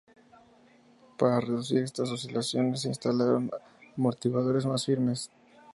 [1.15, 3.51] Para reducir estas oscilaciones se instalaron
[3.95, 5.29] amortiguadores más firmes.